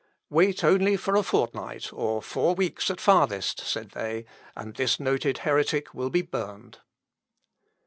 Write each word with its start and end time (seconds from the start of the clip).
"Wait 0.31 0.63
only 0.63 0.97
for 0.97 1.15
a 1.15 1.21
fortnight, 1.21 1.93
or 1.93 2.23
four 2.23 2.55
weeks 2.55 2.89
at 2.89 2.99
farthest," 2.99 3.59
said 3.59 3.91
they, 3.91 4.25
"and 4.55 4.73
this 4.73 4.99
noted 4.99 5.37
heretic 5.45 5.93
will 5.93 6.09
be 6.09 6.23
burned." 6.23 6.79